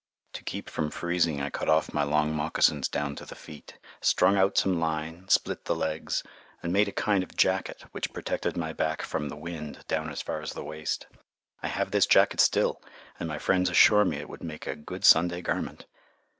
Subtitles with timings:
[0.33, 4.35] To keep from freezing, I cut off my long moccasins down to the feet, strung
[4.35, 6.23] out some line, split the legs,
[6.63, 10.23] and made a kind of jacket, which protected my back from the wind down as
[10.23, 11.05] far as the waist.
[11.61, 12.81] I have this jacket still,
[13.19, 15.85] and my friends assure me it would make a good Sunday garment.